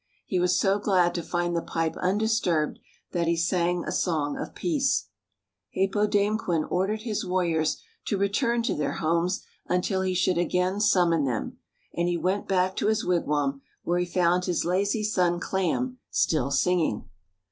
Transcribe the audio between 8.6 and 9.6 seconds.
to their homes